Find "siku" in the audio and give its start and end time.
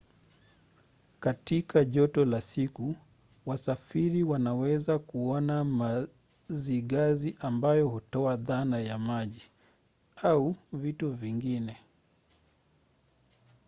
2.41-2.95